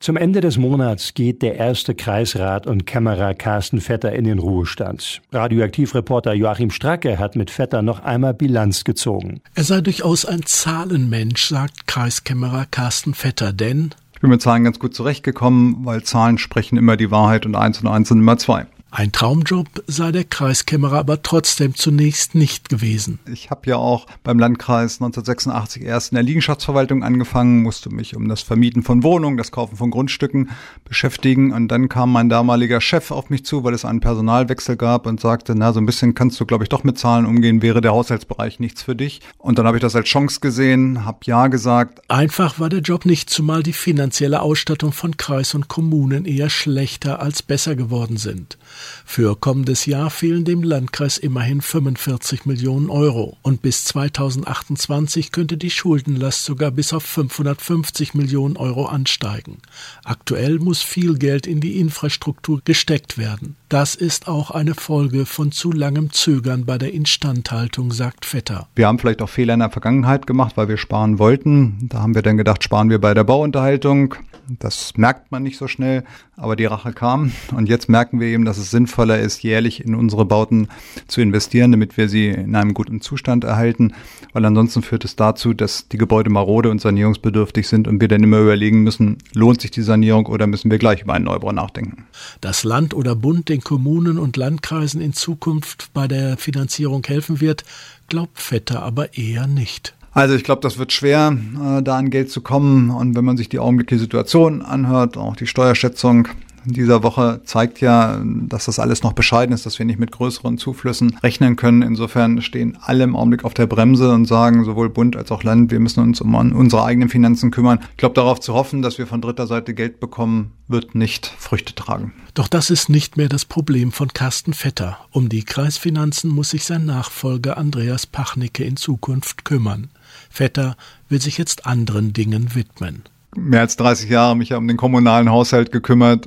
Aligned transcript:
Zum 0.00 0.16
Ende 0.16 0.40
des 0.40 0.56
Monats 0.56 1.12
geht 1.12 1.42
der 1.42 1.56
erste 1.56 1.94
Kreisrat 1.94 2.66
und 2.66 2.86
Kämmerer 2.86 3.34
Carsten 3.34 3.82
Vetter 3.82 4.14
in 4.14 4.24
den 4.24 4.38
Ruhestand. 4.38 5.20
Radioaktivreporter 5.30 6.32
Joachim 6.32 6.70
Stracke 6.70 7.18
hat 7.18 7.36
mit 7.36 7.50
Vetter 7.50 7.82
noch 7.82 8.02
einmal 8.02 8.32
Bilanz 8.32 8.84
gezogen. 8.84 9.42
Er 9.54 9.64
sei 9.64 9.82
durchaus 9.82 10.24
ein 10.24 10.40
Zahlenmensch, 10.46 11.44
sagt 11.44 11.86
Kreiskämmerer 11.86 12.64
Carsten 12.70 13.12
Vetter, 13.12 13.52
denn 13.52 13.90
ich 14.14 14.22
bin 14.22 14.30
mit 14.30 14.40
Zahlen 14.40 14.64
ganz 14.64 14.78
gut 14.78 14.94
zurechtgekommen, 14.94 15.84
weil 15.84 16.02
Zahlen 16.02 16.38
sprechen 16.38 16.78
immer 16.78 16.96
die 16.96 17.10
Wahrheit 17.10 17.44
und 17.44 17.54
eins 17.54 17.82
und 17.82 17.86
eins 17.86 18.08
sind 18.08 18.20
immer 18.20 18.38
zwei. 18.38 18.66
Ein 18.92 19.12
Traumjob 19.12 19.68
sei 19.86 20.10
der 20.10 20.24
Kreiskämmerer 20.24 20.98
aber 20.98 21.22
trotzdem 21.22 21.76
zunächst 21.76 22.34
nicht 22.34 22.68
gewesen. 22.68 23.20
Ich 23.32 23.48
habe 23.48 23.70
ja 23.70 23.76
auch 23.76 24.06
beim 24.24 24.40
Landkreis 24.40 25.00
1986 25.00 25.84
erst 25.84 26.10
in 26.10 26.16
der 26.16 26.24
Liegenschaftsverwaltung 26.24 27.04
angefangen, 27.04 27.62
musste 27.62 27.88
mich 27.88 28.16
um 28.16 28.28
das 28.28 28.42
Vermieten 28.42 28.82
von 28.82 29.04
Wohnungen, 29.04 29.36
das 29.36 29.52
Kaufen 29.52 29.76
von 29.76 29.92
Grundstücken 29.92 30.50
beschäftigen 30.84 31.52
und 31.52 31.68
dann 31.68 31.88
kam 31.88 32.10
mein 32.10 32.28
damaliger 32.28 32.80
Chef 32.80 33.12
auf 33.12 33.30
mich 33.30 33.44
zu, 33.44 33.62
weil 33.62 33.74
es 33.74 33.84
einen 33.84 34.00
Personalwechsel 34.00 34.76
gab 34.76 35.06
und 35.06 35.20
sagte, 35.20 35.54
na, 35.54 35.72
so 35.72 35.80
ein 35.80 35.86
bisschen 35.86 36.14
kannst 36.14 36.40
du, 36.40 36.44
glaube 36.44 36.64
ich, 36.64 36.68
doch 36.68 36.82
mit 36.82 36.98
Zahlen 36.98 37.26
umgehen, 37.26 37.62
wäre 37.62 37.80
der 37.80 37.92
Haushaltsbereich 37.92 38.58
nichts 38.58 38.82
für 38.82 38.96
dich. 38.96 39.20
Und 39.38 39.58
dann 39.60 39.68
habe 39.68 39.76
ich 39.76 39.82
das 39.82 39.94
als 39.94 40.08
Chance 40.08 40.40
gesehen, 40.40 41.04
habe 41.04 41.20
ja 41.26 41.46
gesagt. 41.46 42.00
Einfach 42.10 42.58
war 42.58 42.68
der 42.68 42.80
Job 42.80 43.06
nicht, 43.06 43.30
zumal 43.30 43.62
die 43.62 43.72
finanzielle 43.72 44.42
Ausstattung 44.42 44.92
von 44.92 45.16
Kreis 45.16 45.54
und 45.54 45.68
Kommunen 45.68 46.24
eher 46.24 46.50
schlechter 46.50 47.22
als 47.22 47.44
besser 47.44 47.76
geworden 47.76 48.16
sind. 48.16 48.58
Für 49.04 49.36
kommendes 49.36 49.86
Jahr 49.86 50.10
fehlen 50.10 50.44
dem 50.44 50.62
Landkreis 50.62 51.18
immerhin 51.18 51.60
45 51.60 52.46
Millionen 52.46 52.90
Euro 52.90 53.36
und 53.42 53.62
bis 53.62 53.84
2028 53.84 55.32
könnte 55.32 55.56
die 55.56 55.70
Schuldenlast 55.70 56.44
sogar 56.44 56.70
bis 56.70 56.92
auf 56.92 57.04
550 57.04 58.14
Millionen 58.14 58.56
Euro 58.56 58.86
ansteigen. 58.86 59.58
Aktuell 60.04 60.58
muss 60.58 60.82
viel 60.82 61.18
Geld 61.18 61.46
in 61.46 61.60
die 61.60 61.78
Infrastruktur 61.80 62.60
gesteckt 62.64 63.18
werden. 63.18 63.56
Das 63.68 63.94
ist 63.94 64.28
auch 64.28 64.50
eine 64.50 64.74
Folge 64.74 65.26
von 65.26 65.52
zu 65.52 65.72
langem 65.72 66.12
Zögern 66.12 66.66
bei 66.66 66.78
der 66.78 66.92
Instandhaltung, 66.92 67.92
sagt 67.92 68.26
Vetter. 68.26 68.68
Wir 68.74 68.86
haben 68.86 68.98
vielleicht 68.98 69.22
auch 69.22 69.28
Fehler 69.28 69.54
in 69.54 69.60
der 69.60 69.70
Vergangenheit 69.70 70.26
gemacht, 70.26 70.56
weil 70.56 70.68
wir 70.68 70.76
sparen 70.76 71.18
wollten. 71.18 71.88
Da 71.88 72.00
haben 72.00 72.14
wir 72.14 72.22
dann 72.22 72.36
gedacht, 72.36 72.64
sparen 72.64 72.90
wir 72.90 73.00
bei 73.00 73.14
der 73.14 73.24
Bauunterhaltung. 73.24 74.14
Das 74.58 74.96
merkt 74.96 75.30
man 75.30 75.42
nicht 75.42 75.58
so 75.58 75.68
schnell, 75.68 76.04
aber 76.36 76.56
die 76.56 76.64
Rache 76.64 76.92
kam. 76.92 77.32
Und 77.54 77.68
jetzt 77.68 77.88
merken 77.88 78.20
wir 78.20 78.26
eben, 78.28 78.44
dass 78.44 78.58
es 78.58 78.70
sinnvoller 78.70 79.18
ist, 79.18 79.42
jährlich 79.42 79.84
in 79.84 79.94
unsere 79.94 80.24
Bauten 80.24 80.68
zu 81.06 81.20
investieren, 81.20 81.70
damit 81.70 81.96
wir 81.96 82.08
sie 82.08 82.28
in 82.28 82.54
einem 82.56 82.74
guten 82.74 83.00
Zustand 83.00 83.44
erhalten. 83.44 83.92
Weil 84.32 84.44
ansonsten 84.44 84.82
führt 84.82 85.04
es 85.04 85.16
dazu, 85.16 85.54
dass 85.54 85.88
die 85.88 85.98
Gebäude 85.98 86.30
marode 86.30 86.70
und 86.70 86.80
sanierungsbedürftig 86.80 87.68
sind 87.68 87.86
und 87.86 88.00
wir 88.00 88.08
dann 88.08 88.22
immer 88.22 88.38
überlegen 88.38 88.82
müssen, 88.82 89.18
lohnt 89.34 89.60
sich 89.60 89.70
die 89.70 89.82
Sanierung 89.82 90.26
oder 90.26 90.46
müssen 90.46 90.70
wir 90.70 90.78
gleich 90.78 91.02
über 91.02 91.14
einen 91.14 91.26
Neubau 91.26 91.52
nachdenken. 91.52 92.06
Das 92.40 92.64
Land 92.64 92.94
oder 92.94 93.14
Bund 93.14 93.48
den 93.48 93.60
Kommunen 93.60 94.18
und 94.18 94.36
Landkreisen 94.36 95.00
in 95.00 95.12
Zukunft 95.12 95.90
bei 95.94 96.08
der 96.08 96.36
Finanzierung 96.36 97.04
helfen 97.06 97.40
wird, 97.40 97.64
glaubt 98.08 98.40
Vetter 98.40 98.82
aber 98.82 99.16
eher 99.16 99.46
nicht. 99.46 99.94
Also 100.12 100.34
ich 100.34 100.42
glaube, 100.42 100.60
das 100.60 100.78
wird 100.78 100.92
schwer, 100.92 101.36
äh, 101.54 101.82
da 101.82 101.96
an 101.96 102.10
Geld 102.10 102.30
zu 102.30 102.40
kommen. 102.40 102.90
Und 102.90 103.14
wenn 103.14 103.24
man 103.24 103.36
sich 103.36 103.48
die 103.48 103.58
augenblickliche 103.58 104.00
Situation 104.00 104.62
anhört, 104.62 105.16
auch 105.16 105.36
die 105.36 105.46
Steuerschätzung, 105.46 106.28
dieser 106.64 107.02
Woche 107.02 107.40
zeigt 107.44 107.80
ja, 107.80 108.20
dass 108.24 108.66
das 108.66 108.78
alles 108.78 109.02
noch 109.02 109.12
bescheiden 109.12 109.54
ist, 109.54 109.66
dass 109.66 109.78
wir 109.78 109.86
nicht 109.86 109.98
mit 109.98 110.12
größeren 110.12 110.58
Zuflüssen 110.58 111.16
rechnen 111.22 111.56
können. 111.56 111.82
Insofern 111.82 112.42
stehen 112.42 112.76
alle 112.80 113.04
im 113.04 113.16
Augenblick 113.16 113.44
auf 113.44 113.54
der 113.54 113.66
Bremse 113.66 114.12
und 114.12 114.26
sagen, 114.26 114.64
sowohl 114.64 114.88
Bund 114.88 115.16
als 115.16 115.32
auch 115.32 115.42
Land, 115.42 115.70
wir 115.70 115.80
müssen 115.80 116.00
uns 116.00 116.20
um 116.20 116.34
unsere 116.34 116.84
eigenen 116.84 117.08
Finanzen 117.08 117.50
kümmern. 117.50 117.80
Ich 117.92 117.96
glaube, 117.98 118.14
darauf 118.14 118.40
zu 118.40 118.54
hoffen, 118.54 118.82
dass 118.82 118.98
wir 118.98 119.06
von 119.06 119.20
dritter 119.20 119.46
Seite 119.46 119.74
Geld 119.74 120.00
bekommen, 120.00 120.52
wird 120.68 120.94
nicht 120.94 121.26
Früchte 121.26 121.74
tragen. 121.74 122.12
Doch 122.34 122.48
das 122.48 122.70
ist 122.70 122.88
nicht 122.88 123.16
mehr 123.16 123.28
das 123.28 123.44
Problem 123.44 123.92
von 123.92 124.08
Carsten 124.08 124.54
Vetter. 124.54 124.98
Um 125.10 125.28
die 125.28 125.42
Kreisfinanzen 125.42 126.30
muss 126.30 126.50
sich 126.50 126.64
sein 126.64 126.84
Nachfolger 126.84 127.58
Andreas 127.58 128.06
Pachnicke 128.06 128.64
in 128.64 128.76
Zukunft 128.76 129.44
kümmern. 129.44 129.90
Vetter 130.28 130.76
will 131.08 131.20
sich 131.20 131.38
jetzt 131.38 131.66
anderen 131.66 132.12
Dingen 132.12 132.54
widmen 132.54 133.02
mehr 133.36 133.60
als 133.60 133.76
30 133.76 134.10
Jahre 134.10 134.36
mich 134.36 134.50
ja 134.50 134.56
um 134.56 134.66
den 134.66 134.76
kommunalen 134.76 135.30
Haushalt 135.30 135.72
gekümmert. 135.72 136.26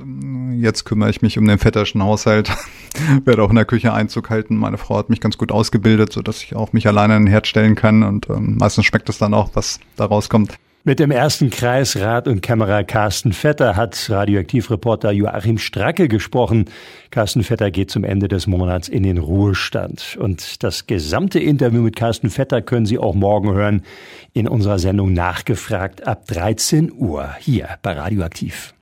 Jetzt 0.64 0.84
kümmere 0.84 1.10
ich 1.10 1.20
mich 1.20 1.36
um 1.36 1.46
den 1.46 1.58
vetterschen 1.58 2.02
Haushalt. 2.02 2.50
Werde 3.26 3.42
auch 3.42 3.50
in 3.50 3.56
der 3.56 3.66
Küche 3.66 3.92
Einzug 3.92 4.30
halten. 4.30 4.56
Meine 4.56 4.78
Frau 4.78 4.96
hat 4.96 5.10
mich 5.10 5.20
ganz 5.20 5.36
gut 5.36 5.52
ausgebildet, 5.52 6.10
so 6.10 6.22
dass 6.22 6.42
ich 6.42 6.56
auch 6.56 6.72
mich 6.72 6.86
alleine 6.86 7.18
in 7.18 7.24
den 7.24 7.30
Herd 7.30 7.46
stellen 7.46 7.74
kann 7.74 8.02
und 8.02 8.30
ähm, 8.30 8.56
meistens 8.56 8.86
schmeckt 8.86 9.10
es 9.10 9.18
dann 9.18 9.34
auch, 9.34 9.50
was 9.52 9.78
da 9.96 10.06
rauskommt. 10.06 10.54
Mit 10.82 11.00
dem 11.00 11.10
ersten 11.10 11.50
Kreisrat 11.50 12.28
und 12.28 12.40
Kämmerer 12.40 12.82
Carsten 12.82 13.34
Vetter 13.34 13.76
hat 13.76 14.08
Radioaktivreporter 14.08 15.12
Joachim 15.12 15.58
Stracke 15.58 16.08
gesprochen. 16.08 16.64
Carsten 17.10 17.42
Vetter 17.42 17.70
geht 17.70 17.90
zum 17.90 18.02
Ende 18.02 18.28
des 18.28 18.46
Monats 18.46 18.88
in 18.88 19.02
den 19.02 19.18
Ruhestand. 19.18 20.16
Und 20.18 20.62
das 20.62 20.86
gesamte 20.86 21.40
Interview 21.40 21.82
mit 21.82 21.94
Carsten 21.94 22.30
Vetter 22.30 22.62
können 22.62 22.86
Sie 22.86 22.98
auch 22.98 23.14
morgen 23.14 23.52
hören 23.52 23.82
in 24.32 24.48
unserer 24.48 24.78
Sendung 24.78 25.12
Nachgefragt 25.12 26.06
ab 26.06 26.26
13 26.26 26.90
Uhr 26.90 27.34
hier 27.38 27.68
bei 27.82 27.92
Radioaktiv. 27.92 28.72